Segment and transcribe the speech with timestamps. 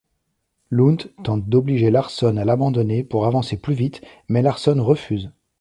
[0.71, 5.29] Lund tente d'obliger Larson à l'abandonner pour avancer plus vite, mais Larson refuse.